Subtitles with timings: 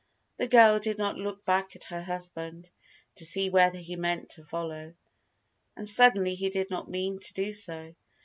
[0.37, 2.71] The girl did not look back at her husband,
[3.17, 4.95] to see whether he meant to follow.
[5.77, 7.93] And suddenly he did not mean to do so.